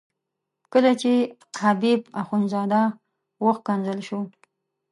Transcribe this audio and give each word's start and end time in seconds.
کله 0.73 0.91
چې 1.01 1.13
حبیب 1.63 2.01
اخندزاده 2.21 2.81
وښکنځل 3.45 3.99
شو. 4.07 4.19